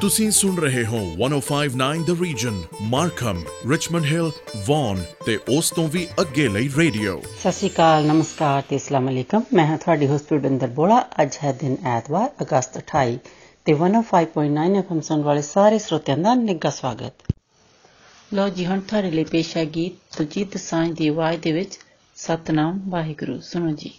ਤੁਸੀਂ 0.00 0.30
ਸੁਣ 0.30 0.56
ਰਹੇ 0.56 0.86
ਹੋ 0.86 0.98
1059 0.98 2.02
the 2.04 2.22
region 2.22 2.62
Markham 2.82 3.42
Richmond 3.70 4.04
Hill 4.04 4.30
Vaughan 4.66 5.04
ਤੇ 5.26 5.38
ਉਸ 5.48 5.70
ਤੋਂ 5.70 5.88
ਵੀ 5.88 6.08
ਅੱਗੇ 6.20 6.48
ਲਈ 6.48 6.68
ਰੇਡੀਓ। 6.76 7.20
ਸਤਿ 7.20 7.52
ਸ਼੍ਰੀ 7.52 7.70
ਅਕਾਲ, 7.70 8.06
ਨਮਸਕਾਰ 8.06 8.62
ਤੇ 8.62 8.76
ਅਸਲਾਮ 8.76 9.08
ਅਲੈਕਮ। 9.08 9.42
ਮੈਂ 9.54 9.66
ਹਾਂ 9.66 9.78
ਤੁਹਾਡੀ 9.78 10.06
ਹੋਸਟ 10.06 10.32
ਰੁਡਿੰਦਰ 10.32 10.66
ਬੋਲਾ। 10.66 11.00
ਅੱਜ 11.22 11.38
ਹੈ 11.44 11.52
ਦਿਨ 11.52 11.76
ਐਤਵਾਰ, 11.86 12.30
ਅਗਸਤ 12.42 12.78
28 12.78 13.18
ਤੇ 13.64 13.72
105.9 13.72 14.76
ਐਫਐਮ 14.76 15.00
ਸੁਣ 15.00 15.22
ਵਾਲੇ 15.22 15.42
ਸਾਰੇ 15.42 15.78
ਸਰੋਤਿਆਂ 15.78 16.18
ਦਾ 16.18 16.34
ਨਿੱਘਾ 16.34 16.70
ਸਵਾਗਤ। 16.70 17.12
ਲੋ 18.34 18.48
ਜੀ, 18.48 18.66
ਹੁਣ 18.66 18.80
ਤੁਹਾਡੇ 18.80 19.10
ਲਈ 19.10 19.24
ਪੇਸ਼ 19.24 19.56
ਹੈ 19.56 19.64
ਗੀਤ 19.64 20.16
ਤੁਜੀਤ 20.16 20.56
ਸਾਂਝ 20.56 20.92
ਦੀ 20.92 21.08
ਆਵਾਜ਼ 21.08 21.40
ਦੇ 21.40 21.52
ਵਿੱਚ, 21.52 21.78
ਸਤਨਾਮ 22.16 22.80
ਵਾਹਿਗੁਰੂ, 22.88 23.40
ਸੁਣੋ 23.40 23.70
ਜੀ। 23.70 23.90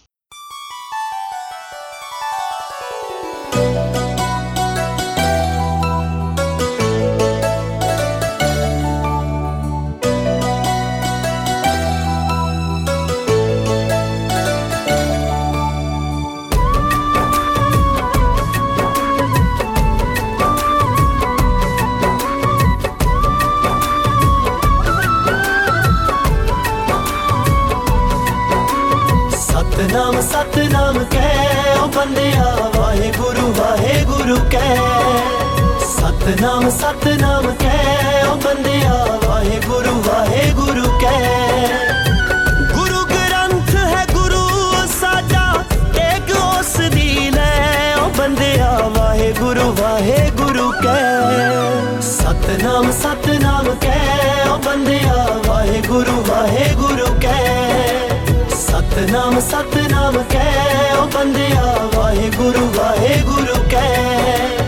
ਪੰਜਿਆ 61.14 61.88
ਵਾਹਿਗੁਰੂ 61.94 62.66
ਵਾਹਿਗੁਰੂ 62.76 63.62
ਕਹਿ 63.70 64.67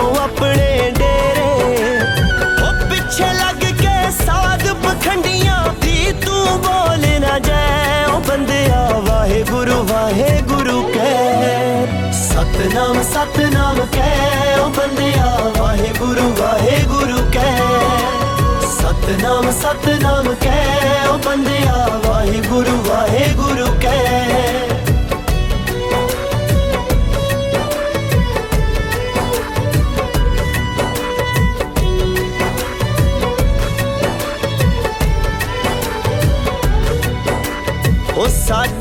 ਆਪਣੇ 0.41 0.91
ਡੇਰੇ। 0.97 1.99
ਉਹ 2.61 2.89
ਪਿੱਛੇ 2.89 3.33
ਲੱਗ 3.33 3.77
ਕੇ 3.81 4.11
ਸਾਧ 4.25 4.67
ਪਖੰਡੀਆਂ 4.73 5.73
ਦੀ 5.81 6.13
ਤੂੰ 6.25 6.61
ਬੋਲ 6.61 7.05
ਨਾ 7.19 7.39
ਜਾਏ। 7.39 8.05
ਉਹ 8.05 8.19
ਬੰਦਿਆ, 8.19 8.89
ਵਾਹਿਗੁਰੂ 8.99 9.83
ਵਾਹਿਗੁਰੂ 9.83 10.93
ਕਹਿ। 10.93 11.87
ਸਤਨਾਮ 12.13 13.03
ਸਤਨਾਮ 13.03 13.85
ਕਹਿ। 13.93 14.59
ਉਹ 14.59 14.69
ਬੰਦਿਆ, 14.69 15.51
ਵਾਹਿਗੁਰੂ 15.57 16.35
ਵਾਹਿਗੁਰੂ 16.39 17.31
ਕਹਿ। 17.33 17.67
ਸਤਨਾਮ 18.79 19.51
ਸਤਨਾਮ 19.51 20.35
ਕਹਿ। 20.41 21.07
ਓ 21.09 21.17
ਬੰਦਿਆ, 21.17 21.99
ਵਾਹਿਗੁਰੂ 22.05 22.83
ਵਾਹਿਗੁਰੂ 22.89 23.65
ਕਹਿ। 23.81 24.70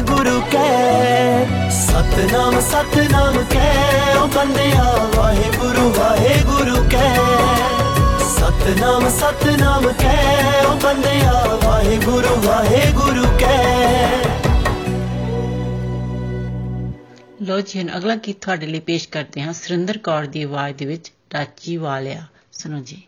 ਗੁਰੂ 0.00 0.40
ਕਹਿ। 0.40 1.46
ਸਤਨਾਮ 1.70 2.60
ਸਤਨਾਮ 2.60 3.44
ਕਹਿ, 3.50 4.16
ਉਹ 4.16 4.28
ਬੰਦਿਆ, 4.28 5.08
ਵਾਹਿਗੁਰੂ 5.16 5.94
ਵਾਹਿਗੁਰੂ 5.98 6.88
ਕਹਿ। 6.90 7.16
ਸਤਨਾਮ 8.36 9.08
ਸਤਨਾਮ 9.08 9.92
ਕਹਿ, 9.92 10.64
ਉਹ 10.66 10.76
ਬੰਦਿਆ, 10.76 11.58
ਵਾਹਿਗੁਰੂ 11.64 12.48
ਵਾਹਿਗੁਰੂ 12.48 13.24
ਕਹਿ। 13.38 14.18
ਲੋ 17.42 17.60
ਜੀ, 17.60 17.80
ਹੁਣ 17.80 17.98
ਅਗਲਾ 17.98 18.14
ਗੀਤ 18.14 18.44
ਤੁਹਾਡੇ 18.44 18.66
ਲਈ 18.66 18.80
ਪੇਸ਼ 18.80 19.08
ਕਰਦੇ 19.08 19.42
ਹਾਂ। 19.42 19.52
ਸੁਰਿੰਦਰ 19.52 19.98
ਕੌਰ 19.98 20.24
ਦੀ 20.24 20.42
ਆਵਾਜ਼ 20.42 20.76
ਦੇ 20.76 20.84
ਵਿੱਚ 20.84 21.12
ਟਾਚੀ 21.30 21.76
ਵਾਲਿਆ। 21.76 22.22
ਸੁਣੋ 22.52 22.78
ਜੀ। 22.78 23.02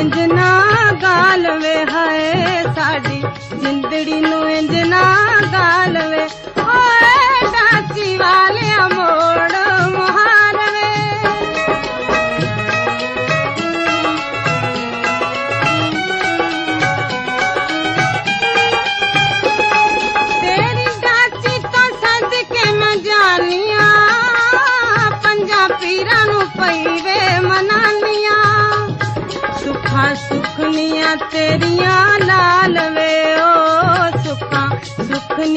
गाल 0.00 1.46
वे 1.62 1.74
ही 1.90 2.62
ज़ड़ी 2.72 4.20
न 4.20 4.48
इंज 4.58 4.74
न 4.92 5.28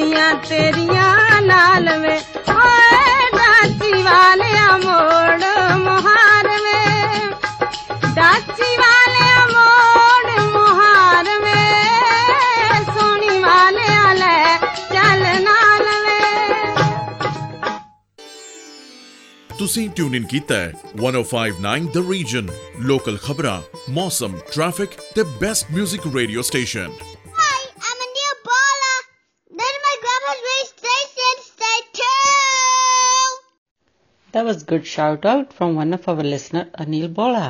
ਸੁਖਨੀਆਂ 0.00 0.35
ਤੇਰੀਆਂ 0.49 1.41
ਲਾਲ 1.43 1.88
ਵੇ 2.00 2.14
ਓਏ 2.50 3.26
ਡਾਚੀ 3.32 4.03
ਵਾਲਿਆ 4.03 4.76
ਮੋੜ 4.76 5.43
ਮੁਹਾਰ 5.79 6.49
ਵੇ 6.62 6.79
ਡਾਚੀ 8.14 8.70
ਵਾਲਿਆ 8.76 9.44
ਮੋੜ 9.47 10.41
ਮੁਹਾਰ 10.55 11.29
ਵੇ 11.43 11.64
ਸੋਹਣੀ 12.87 13.38
ਵਾਲਿਆ 13.41 14.12
ਲੈ 14.14 14.56
ਚੱਲ 14.93 15.25
ਨਾਲ 15.43 15.85
ਵੇ 16.05 16.94
ਤੁਸੀਂ 19.58 19.88
ਟਿਊਨ 19.91 20.14
ਇਨ 20.14 20.25
ਕੀਤਾ 20.26 20.56
ਹੈ 20.56 20.73
1059 21.03 21.91
ਦ 21.94 22.06
ਰੀਜਨ 22.11 22.49
ਲੋਕਲ 22.85 23.19
ਖਬਰਾਂ 23.25 23.61
ਮੌਸਮ 23.93 24.38
ਟ੍ਰੈਫਿਕ 24.55 24.99
ਤੇ 25.14 25.23
best 25.41 25.73
뮤직 25.73 26.11
radio 26.14 26.43
station 26.44 26.91
good 34.71 34.85
shout 34.87 35.25
out 35.25 35.51
from 35.51 35.75
one 35.75 35.94
of 35.94 36.07
our 36.07 36.23
listener, 36.23 36.66
Anil 36.80 37.07
Bola. 37.13 37.47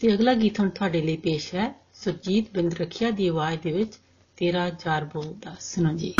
ਤੇ 0.00 0.12
ਅਗਲਾ 0.14 0.32
ਗੀਤ 0.34 0.58
ਹੁਣ 0.60 0.68
ਤੁਹਾਡੇ 0.68 1.00
ਲਈ 1.02 1.16
ਪੇਸ਼ 1.16 1.54
ਹੈ, 1.54 1.68
ਸੁਰਜੀਤ 1.94 2.46
ਬਿੰਦ 2.54 2.74
ਰਖਿਆ 2.74 3.10
ਦੀ 3.10 3.28
ਆਵਾਜ਼ 3.28 3.60
ਦੇ 3.60 3.72
ਵਿੱਚ 3.72 3.98
ਤੇਰਾ 4.38 4.68
ਜਾਰ 4.84 5.04
ਬੋਲਦਾ 5.04 5.54
ਸੁਣੋ 5.60 5.92
ਜੀ 5.96 6.14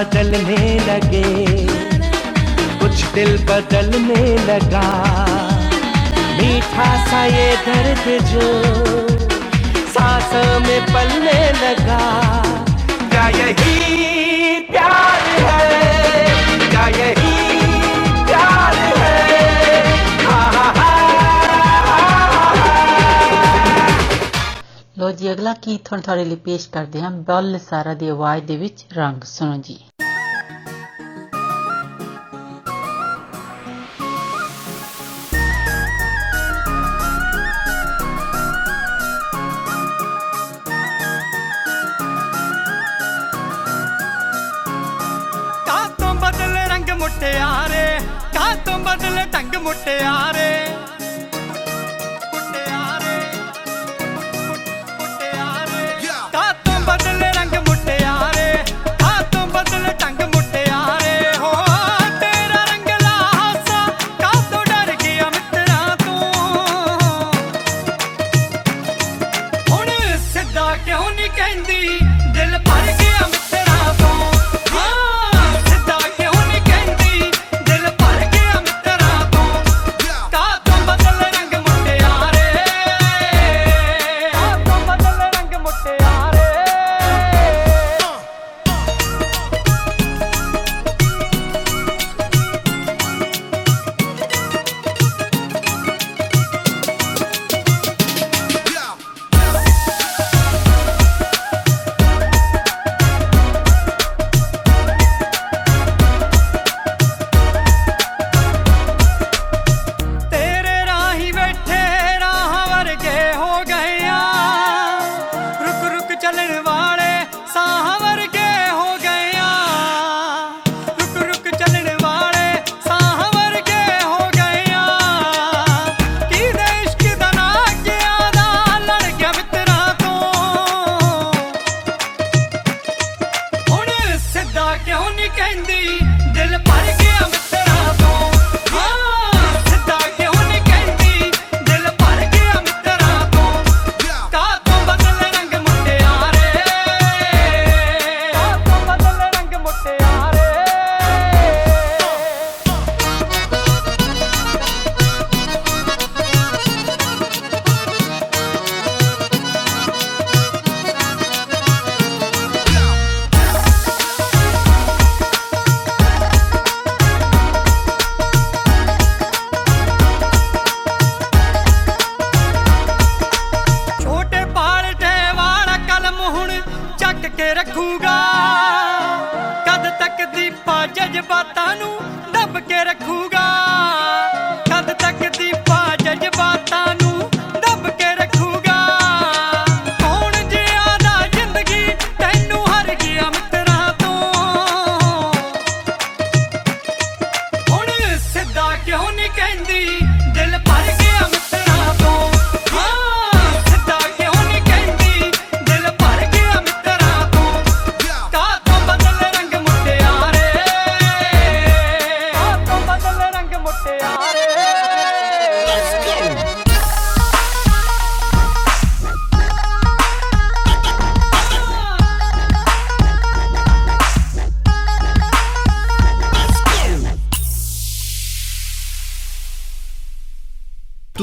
बदलने 0.00 0.62
लगे 0.82 1.24
कुछ 2.80 3.04
दिल 3.14 3.36
बदलने 3.46 4.22
लगा 4.46 4.86
मीठा 6.38 6.88
सा 7.04 7.24
ये 7.26 7.46
दर्द 7.66 8.04
जो 8.30 8.46
सांसों 9.94 10.48
में 10.60 10.80
पलने 10.88 11.38
लगा 11.56 12.00
क्या 13.10 13.26
यही 13.36 14.60
प्यार 14.70 15.24
है 15.40 15.70
क्या 16.66 16.86
यही 16.96 17.34
प्यार 18.24 18.76
है 18.98 19.14
हा 20.26 20.40
हा 20.56 20.68
हा 20.76 20.92
ਲੋ 24.98 25.10
ਜੀ 25.12 25.30
ਅਗਲਾ 25.32 25.52
ਗੀਤ 25.66 25.88
ਹੁਣ 25.92 26.00
ਤੁਹਾਡੇ 26.00 26.24
ਲਈ 26.24 26.36
ਪੇਸ਼ 26.44 26.68
ਕਰਦੇ 26.70 27.00
ਹਾਂ 27.00 27.10
ਬੱਲ 27.26 27.58
ਸਾਰਾ 27.60 27.94
ਦੀ 27.94 28.08
ਆਵਾਜ਼ 28.10 28.44
ਦੇ 28.44 28.56
ਵਿੱਚ 28.58 28.84
ਰੰਗ 28.96 29.22
ਸੁਣੋ 29.26 29.56
ਜੀ 29.62 29.78
ਮੁਟਿਆਰੇ 49.61 50.51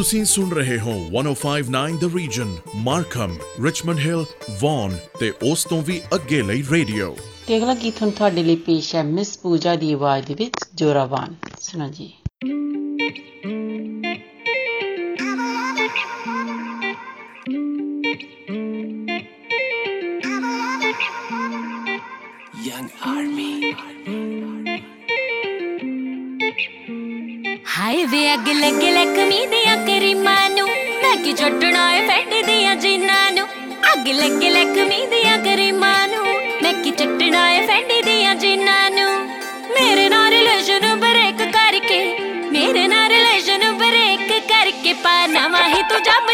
ਤੁਸੀਂ 0.08 0.24
ਸੁਣ 0.26 0.50
ਰਹੇ 0.52 0.78
ਹੋ 0.80 0.93
1059 1.13 1.98
the 2.00 2.10
region 2.15 2.56
Markham 2.84 3.36
Richmond 3.63 3.98
Hill 4.00 4.26
Vaughan 4.62 4.98
ਤੇ 5.19 5.32
ਉਸ 5.43 5.65
ਤੋਂ 5.65 5.82
ਵੀ 5.82 6.00
ਅੱਗੇ 6.15 6.41
ਲਈ 6.41 6.63
ਰੇਡੀਓ 6.72 7.15
ਤੇ 7.48 7.58
ਅਗਲਾ 7.58 7.74
ਗੀਤ 7.76 8.02
ਹੁਣ 8.02 8.10
ਤੁਹਾਡੇ 8.12 8.43
ਲਈ 8.43 8.56
ਪੇਸ਼ 8.65 8.93
ਹੈ 8.96 9.04
ਮਿਸ 9.04 9.38
ਪੂਜਾ 9.38 9.76
ਦੀ 9.76 9.93
ਆਵਾਜ਼ 9.93 10.26
ਦੇ 10.28 10.36
ਵਿੱਚ 10.36 10.65
ਜੋਰਾਵਾਨ 10.76 11.36
ਸੁਣੋ 11.60 11.88
ਜੀ 11.89 12.12
ਹਾਏ 27.74 28.04
ਵੇ 28.06 28.22
ਅੱਗ 28.34 28.48
ਲੱਗੇ 28.50 28.91
ਲਕਮੀ 28.91 29.46
ਦੀਆਂ 29.48 29.76
ਕਰੀਮਾਂ 29.98 30.50
ਨੂੰ 30.50 30.67
ਮੈਂ 31.04 31.15
ਕੀ 31.24 31.34
ਛੱਡਣਾ 31.34 31.91
ਏ 31.93 32.06
ਫੈਟ 32.08 32.34
ਦੀਆਂ 32.46 32.76
ਜਿੰਨਾਂ 32.76 33.32
ਨੂੰ 33.32 33.48
ਅੱਗ 33.93 34.08
ਲੱਗੇ 34.10 34.50
ਲਕਮੀ 34.50 35.06
ਦੀਆਂ 35.08 35.38
ਕਰੀਮਾਂ 35.38 36.08
ਨੂੰ 36.08 36.26
ਮੈਂ 36.63 36.74
ਕੀ 36.84 36.91
ਛੱਡਣਾ 36.91 37.50
ਏ 37.52 37.65
ਫੈਟ 37.67 37.91
ਦੀਆਂ 38.06 38.36
ਜਿੰਨਾਂ 38.36 38.89
ਨੂੰ 38.91 39.10
ਮੇਰੇ 39.69 40.08
ਨਾਲ 40.10 40.30
ਰਿਲੇਸ਼ਨ 40.32 40.96
ਬ੍ਰੇਕ 41.00 41.41
ਕਰਕੇ 41.52 42.02
ਮੇਰੇ 42.52 42.88
ਨਾਲ 42.88 43.10
ਰਿਲੇਸ਼ਨ 43.10 43.72
ਬ੍ਰੇਕ 43.78 44.32
ਕਰਕੇ 44.50 44.93
ਪਾਣਾ 45.04 45.48
ਵਾਹੀ 45.48 45.82
ਤੂੰ 45.89 46.02
ਜੱਬ 46.04 46.30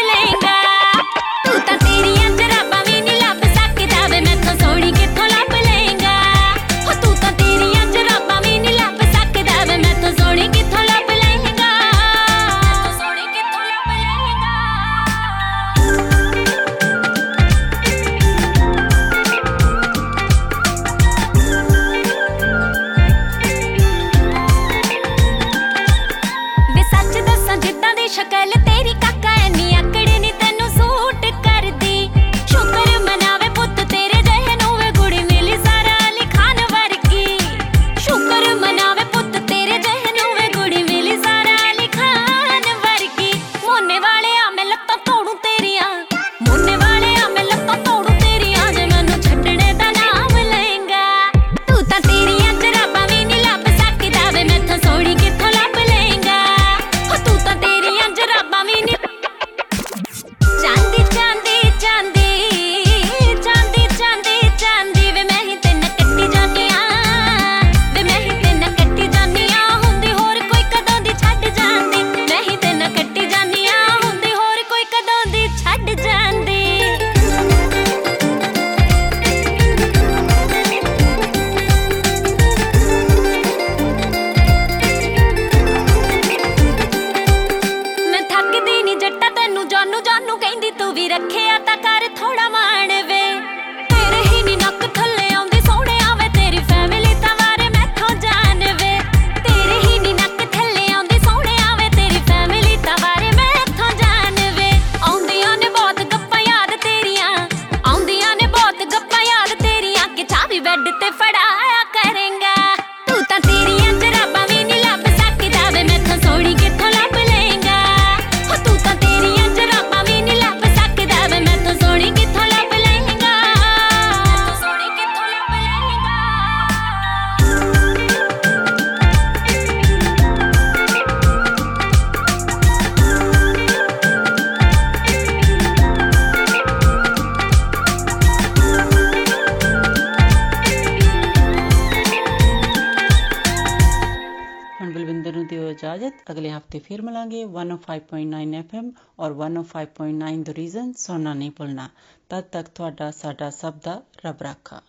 five 149.65 149.87
point 149.97 150.17
nine 150.19 150.43
the 150.43 150.53
region 150.57 150.91
ਸੋਨਾ 150.99 151.33
नहीं 151.33 151.51
ਭੁੱਲਣਾ 151.57 151.87
तब 152.31 152.45
तक 152.53 152.69
ਤੁਹਾਡਾ 152.75 153.09
ਸਾਡਾ 153.11 153.49
ਸਭ 153.55 153.73
ਦਾ 153.85 153.93
ਰੱਬ 154.25 154.41
ਰਾਖਾ 154.43 154.81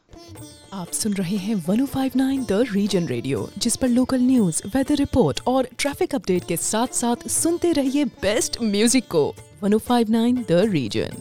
आप 0.77 0.93
सुन 0.99 1.15
रहे 1.15 1.37
हैं 1.37 1.55
1059 1.57 2.45
द 2.51 2.59
रीजन 2.71 3.09
रेडियो 3.09 3.41
जिस 3.65 3.77
पर 3.83 3.89
लोकल 3.89 4.21
न्यूज़ 4.23 4.61
वेदर 4.75 5.01
रिपोर्ट 5.01 5.41
और 5.53 5.69
ट्रैफ़िक 5.79 6.15
अपडेट 6.15 6.45
के 6.45 6.57
साथ 6.63 6.95
साथ 7.01 7.27
सुनते 7.35 7.73
रहिए 7.79 8.05
बेस्ट 8.23 8.57
म्यूज़िक 8.63 9.11
को। 9.17 9.25
1059 9.65 10.41
द 10.51 10.61
रीजन 10.73 11.21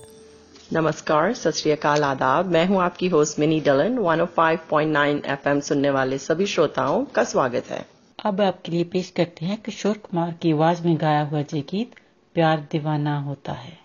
नमस्कार 0.74 1.34
सत 1.34 1.86
आदाब। 1.86 2.54
मैं 2.54 2.66
हूँ 2.68 2.82
आपकी 2.84 3.08
होस्ट 3.08 3.40
मिनी 3.40 3.60
डलन। 3.68 4.00
105.9 4.06 5.20
एफएम 5.34 5.60
सुनने 5.68 5.90
वाले 5.90 6.18
सभी 6.20 6.46
श्रोताओं 6.54 7.06
का 7.16 7.24
स्वागत 7.34 7.70
है। 7.70 7.84
अब 8.20 8.42
आपके 8.42 8.72
लिए 8.72 8.84
पेश 8.94 9.10
करते 9.18 9.46
हैं 9.46 9.62
किशोर 9.62 9.98
कुमार 10.06 10.34
की 10.42 10.52
आवाज़ 10.52 10.82
में 10.88 10.98
गाया 11.02 11.24
हुआ 11.26 11.42
जय 11.44 11.62
गीत 11.72 11.92
प्यार 12.36 12.68
दीवाना 12.72 13.20
होता 13.20 13.54
है। 13.54 13.85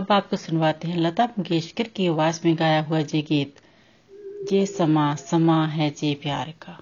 अब 0.00 0.12
आपको 0.12 0.36
सुनवाते 0.36 0.88
हैं 0.88 0.96
लता 0.96 1.24
मंगेशकर 1.26 1.88
की 1.96 2.06
आवाज़ 2.06 2.40
में 2.44 2.54
गाया 2.58 2.82
हुआ 2.82 3.00
जे 3.00 3.22
गीत, 3.22 3.56
ये 4.52 4.66
समा 4.66 5.14
समा 5.14 5.64
है 5.66 5.90
जे 5.90 6.14
प्यार 6.14 6.54
का। 6.62 6.78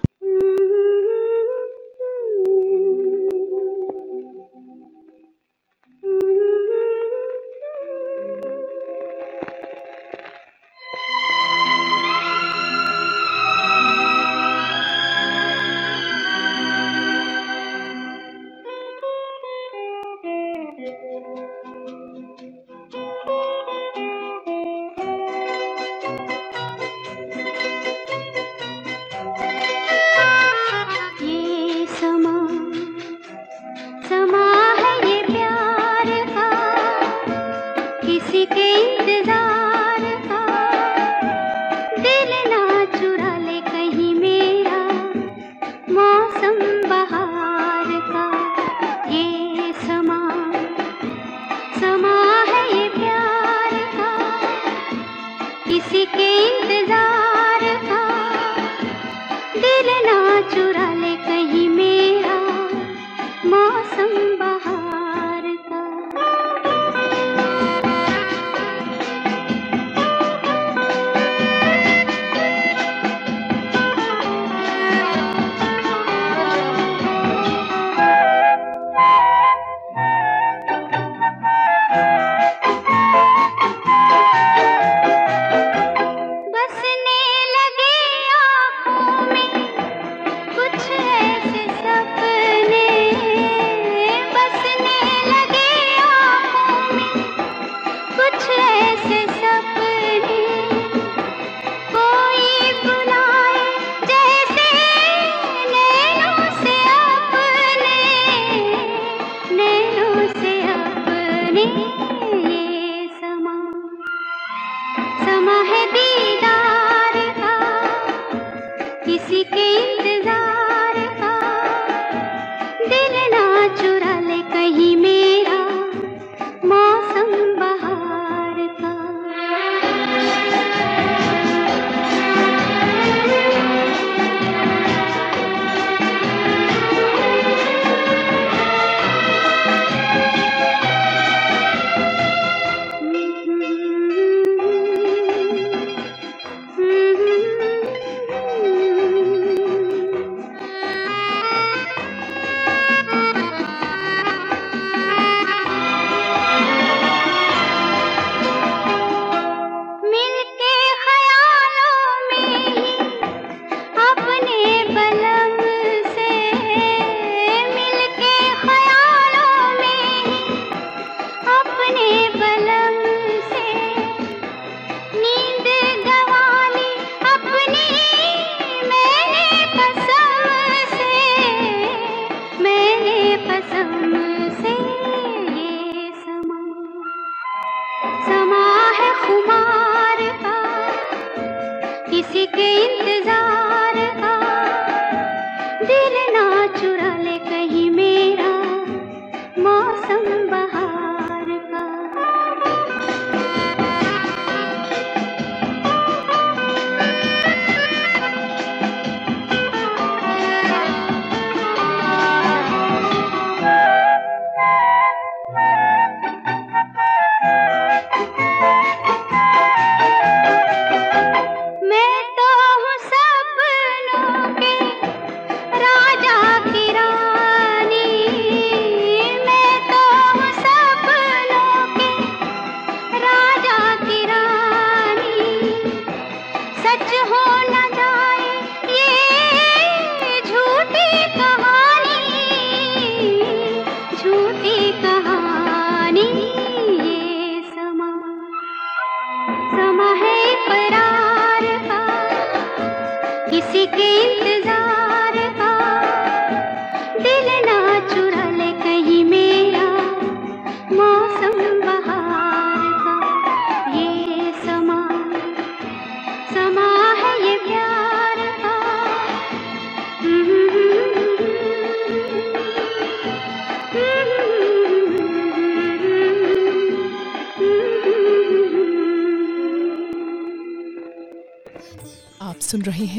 सिकेंद 253.72 254.47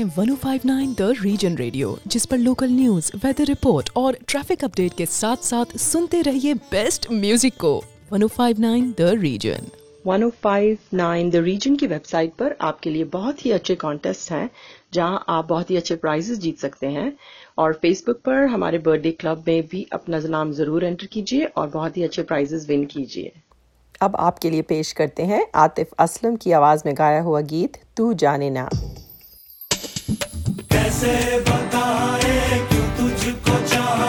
सुन 0.09 0.29
1059 0.29 0.93
द 0.99 1.13
रीजन 1.21 1.55
रेडियो 1.55 1.97
जिस 2.07 2.25
पर 2.25 2.37
लोकल 2.37 2.69
न्यूज़ 2.69 3.11
वेदर 3.15 3.45
रिपोर्ट 3.45 3.89
और 3.97 4.17
ट्रैफ़िक 4.27 4.63
अपडेट 4.63 4.93
के 4.93 5.05
साथ 5.05 5.43
साथ 5.43 5.75
सुनते 5.77 6.21
रहिए 6.21 6.53
बेस्ट 6.53 7.07
म्यूज़िक 7.11 7.53
को। 7.59 7.71
1059 8.13 8.93
द 8.99 9.09
रीजन 9.19 9.67
1059 10.05 11.29
द 11.31 11.35
रीजन 11.35 11.75
की 11.75 11.87
वेबसाइट 11.87 12.33
पर 12.33 12.55
आपके 12.61 12.89
लिए 12.89 13.03
बहुत 13.13 13.45
ही 13.45 13.51
अच्छे 13.51 13.75
कॉन्टेस्ट 13.75 14.31
हैं 14.31 14.49
जहाँ 14.93 15.23
आप 15.29 15.47
बहुत 15.47 15.71
ही 15.71 15.77
अच्छे 15.77 15.95
प्राइजेस 15.95 16.39
जीत 16.39 16.59
सकते 16.59 16.87
हैं। 16.87 17.11
और 17.57 17.73
फेसबुक 17.73 18.21
पर 18.25 18.45
हमारे 18.45 18.77
बर्थडे 18.79 19.11
क्लब 19.11 19.43
में 19.47 19.67
भी 19.67 19.85
अपना 19.93 20.19
नाम 20.29 20.51
ज़रूर 20.51 20.85
एंटर 20.85 21.05
कीजिए 21.05 21.45
और 21.45 21.67
बहुत 21.69 21.97
ही 21.97 22.03
अच्छे 22.03 22.23
प्राइजेस 22.23 22.65
विन 22.69 22.85
कीजिए। 22.85 23.31
अब 24.01 24.15
आपके 24.19 24.49
लिए 24.49 24.61
पेश 24.61 24.91
करते 24.91 25.23
हैं 25.23 25.45
आतिफ 25.57 25.93
असलम 25.99 26.35
की 26.35 26.51
आवाज़ 26.51 26.83
में 26.85 26.93
गाया 26.97 27.21
हुआ 27.21 27.41
गीत 27.53 27.77
तू 27.97 28.13
जाने 28.13 28.49
ना। 28.49 28.69
कैसे 30.71 31.13
बताए 31.49 32.59
क्यों 32.69 32.87
तुझको 32.97 33.55
चाहे? 33.67 34.08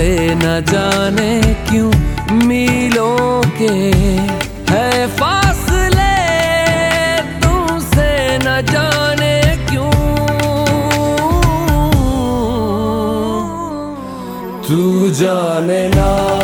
तुमसे 0.00 0.34
न 0.34 0.64
जाने 0.64 1.32
क्यों 1.68 1.90
मिलों 2.46 3.42
के 3.58 3.72
है 4.72 5.06
फासले। 5.16 6.14
तुमसे 7.42 8.08
न 8.38 8.48
जाने 8.72 9.36
क्यों। 9.68 9.92
तू 14.68 15.10
जाने 15.20 15.82
ना 15.88 16.39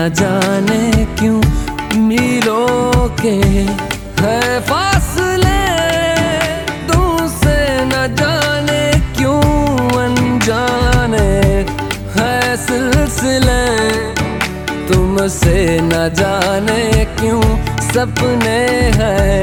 न 0.00 0.08
जाने 0.08 1.04
क्यों 1.18 1.40
मीलों 2.00 3.08
के 3.20 3.34
है 4.20 4.60
फासले। 4.60 5.60
तुमसे 6.88 7.56
न 7.84 8.16
जाने 8.20 8.80
क्यों 9.18 9.42
अनजाने 10.00 11.28
है 12.16 12.56
सिलसिले। 12.56 13.62
तुमसे 14.88 15.80
न 15.82 16.08
जाने 16.14 17.04
क्यों 17.04 17.42
सपने 17.92 18.60
हैं 19.00 19.42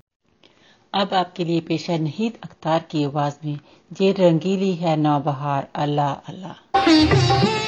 अब 0.93 1.13
आपके 1.13 1.43
लिए 1.43 1.59
पेश 1.61 1.89
है 1.89 1.97
नहीद 1.99 2.37
अख्तार 2.43 2.83
की 2.91 3.03
आवाज़ 3.03 3.35
में, 3.45 3.57
ये 4.01 4.11
रंगीली 4.19 4.73
है 4.75 4.95
नौबहार, 4.97 5.67
अल्लाह 5.75 6.13
अल्लाह। 6.29 7.60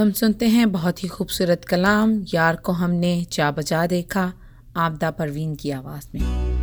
हम 0.00 0.10
सुनते 0.10 0.48
हैं 0.48 0.72
बहुत 0.72 1.02
ही 1.02 1.08
खूबसूरत 1.08 1.64
कलाम, 1.64 2.24
यार 2.34 2.56
को 2.56 2.72
हमने 2.72 3.24
चा 3.24 3.50
बजा 3.50 3.86
देखा, 3.86 4.32
आपदा 4.76 5.10
परवीन 5.10 5.54
की 5.54 5.70
आवाज़ 5.70 6.08
में। 6.14 6.59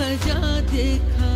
बजा 0.00 0.40
देखा। 0.70 1.30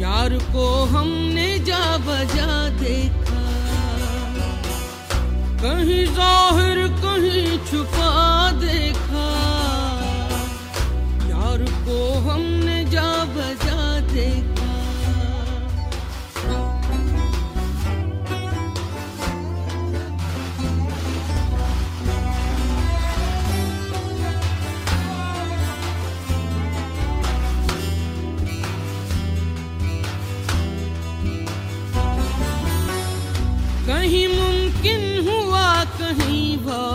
यार 0.00 0.32
को 0.52 0.66
हमने 0.92 1.48
जा 1.66 1.84
बजा 2.06 2.48
देखा। 2.80 3.42
कहीं 5.62 6.04
ज़ाहिर, 6.16 6.80
कहीं 7.04 7.58
छुपा 7.68 8.10
देखा। 8.60 9.28
यार 11.30 11.64
को 11.86 11.98
हमने 12.28 12.73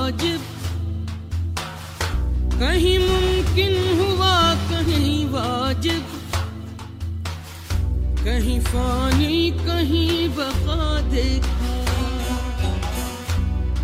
वाजिब। 0.10 0.42
कहीं 2.60 3.00
मुमकिन 3.00 3.74
हुआ, 4.00 4.54
कहीं 4.54 5.26
वाजिब। 5.26 6.06
कहीं 8.24 8.60
फानी, 8.60 9.52
कहीं 9.52 10.30
बका 10.30 11.02
देखा। 11.02 11.76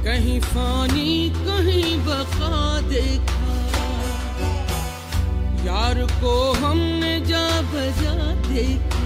कहीं 0.06 0.40
फानी, 0.40 1.30
कहीं 1.30 1.98
बका 2.00 2.82
देखा। 2.82 3.46
यार 5.66 6.06
को 6.22 6.54
हमने 6.54 7.20
जा 7.22 7.48
बजा 7.62 8.16
देखा। 8.50 9.06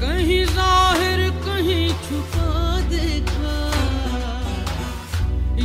कहीं 0.00 0.44
ज़ाहिर, 0.44 1.30
कहीं 1.30 1.88
छुपा 1.88 2.80
देखा। 2.80 3.27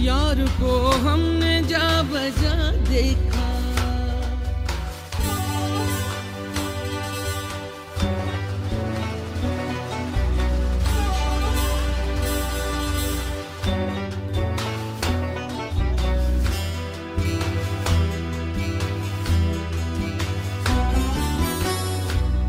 यार 0.04 0.40
को 0.60 0.74
हमने 1.04 1.62
जा 1.64 1.88
बजा 2.04 2.56
देखा। 2.90 3.42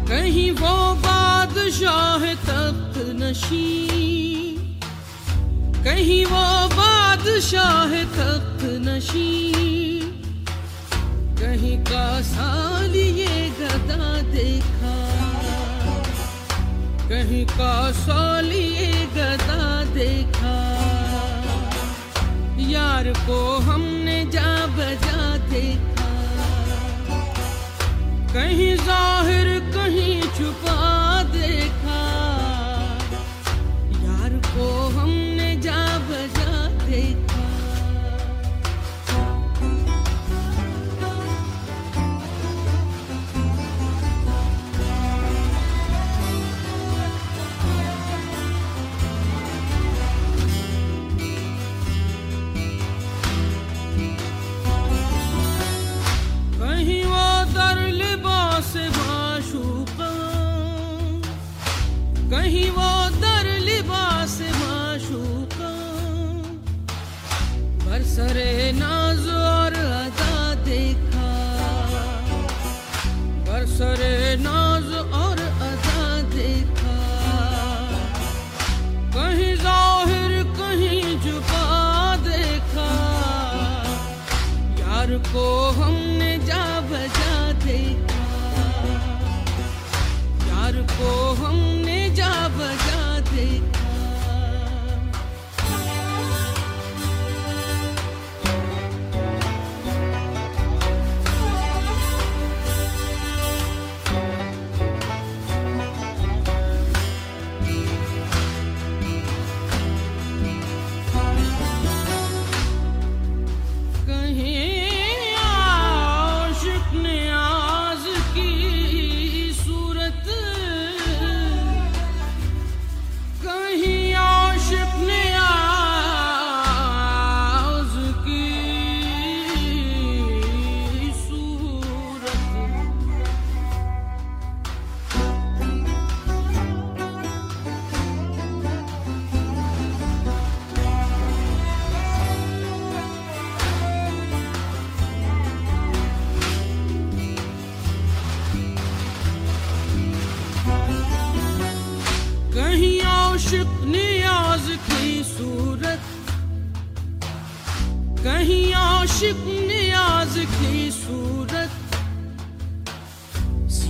कहीं 0.08 0.50
वो 0.52 0.74
बादशाह 1.06 2.32
तख्त 2.46 2.98
नशी 3.22 3.93
बादशाह 7.24 7.92
तख्त 8.14 8.62
नशी 8.84 9.28
कहीं 11.40 11.76
का 11.88 12.08
साल 12.22 12.96
ये 12.96 13.48
गदा 13.60 14.08
देखा। 14.32 14.92
कहीं 17.08 17.44
का 17.46 17.76
साल 18.00 18.50
ये 18.52 18.92
गदा 19.16 19.64
देखा। 19.94 20.54
यार 22.68 23.12
को 23.26 23.40
हमने 23.70 24.18
जा 24.36 24.52
बजा 24.76 25.36
देखा। 25.48 26.10
कहीं 28.34 28.74
ज़ाहिर 28.84 29.58
कहीं 29.74 30.20
छुपा 30.36 30.93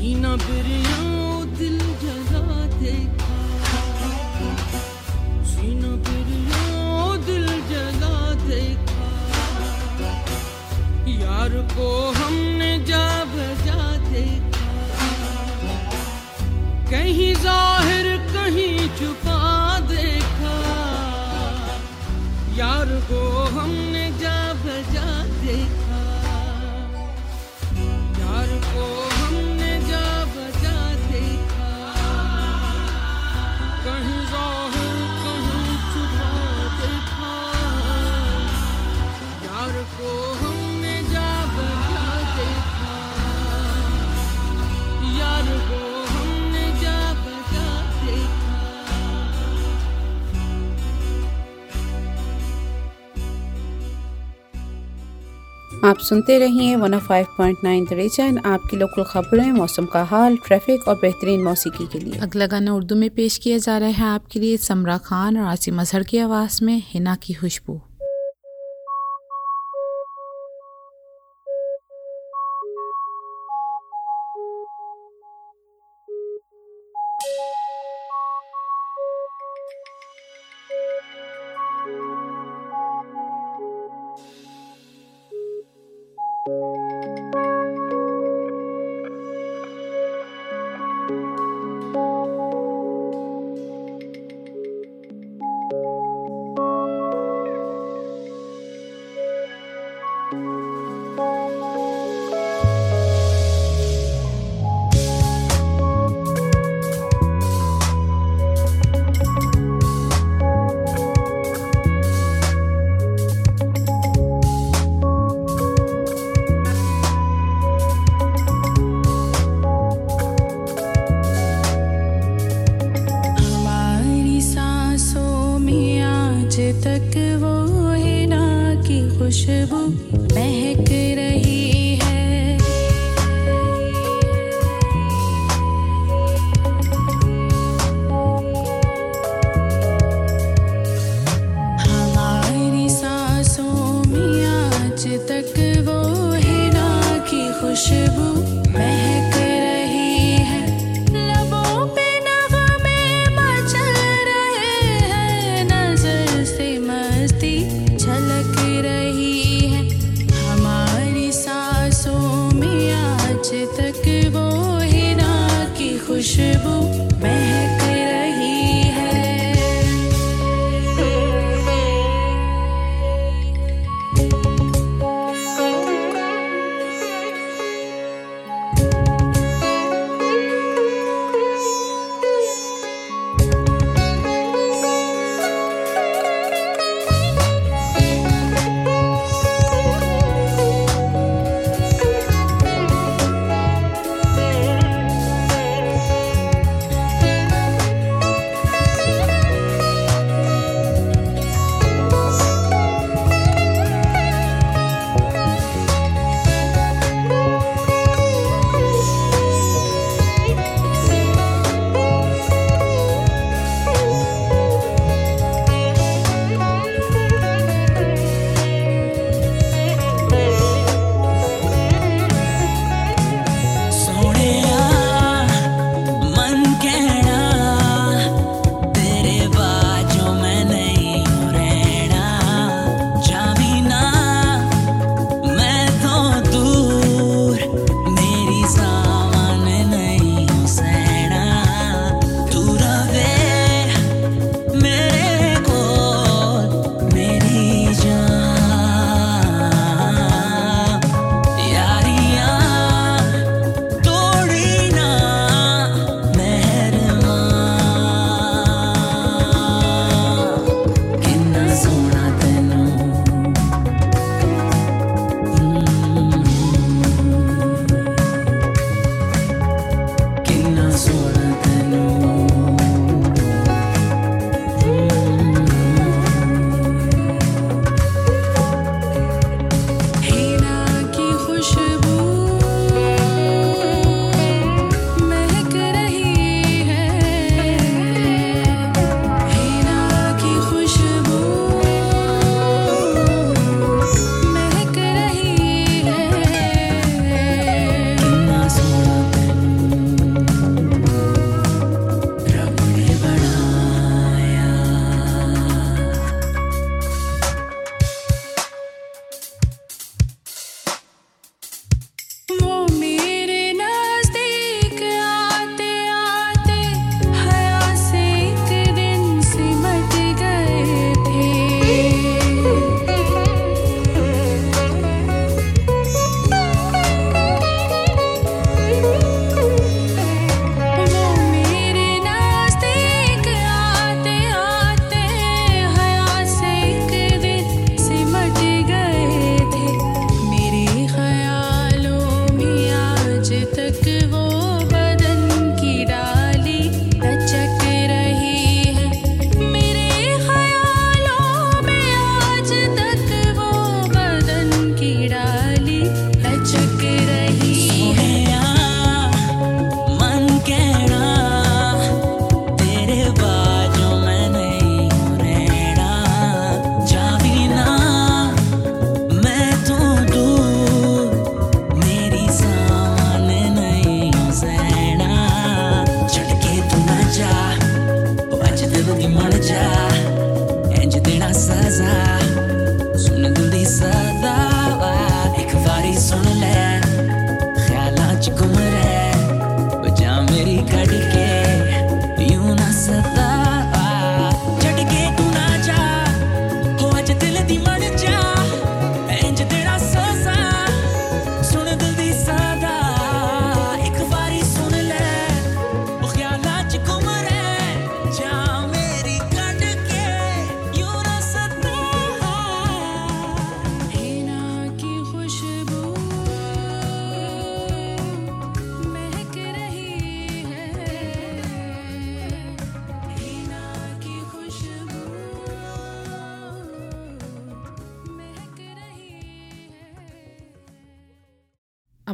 सीना 0.04 0.30
बिरिया 0.36 0.96
दिल 1.58 1.78
जला 2.00 2.56
देखा। 2.80 3.36
सीना 5.50 5.92
बिरिया 6.06 6.64
दिल 7.28 7.46
जला 7.70 8.16
देखा। 8.42 9.06
यार 11.12 11.56
को 11.72 11.88
हमने 12.18 12.72
जा 12.90 13.06
बजा 13.32 13.80
देखा। 14.10 14.68
कहीं 16.90 17.32
ज़ाहिर 17.34 17.73
आप 55.84 55.98
सुनते 55.98 56.38
रहिए 56.38 56.76
वन 56.76 56.94
ऑफ़ 56.94 57.12
105.9 57.12 57.64
नाइन 57.64 57.86
रीजन 57.92 58.38
आपकी 58.38 58.76
लोकल 58.76 59.02
खबरें, 59.02 59.52
मौसम 59.52 59.86
का 59.86 60.02
हाल 60.04 60.36
ट्रैफ़िक 60.36 60.88
और 60.88 60.94
बेहतरीन 60.94 61.42
मौसीकी 61.42 61.86
के 61.86 61.98
लिए। 61.98 62.20
अगला 62.20 62.46
गाना 62.46 62.74
उर्दू 62.74 62.94
में 62.94 63.10
पेश 63.10 63.38
किया 63.38 63.58
जा 63.58 63.78
रहा 63.78 63.88
है 63.88 64.04
आपके 64.04 64.40
लिए, 64.40 64.56
समरा 64.56 64.98
खान 64.98 65.38
और 65.38 65.44
आसिम 65.44 65.80
अजहर 65.80 66.02
की 66.02 66.18
आवाज़ 66.18 66.64
में 66.64 66.82
हिना 66.86 67.14
की 67.14 67.34
खुशबू। 67.34 67.80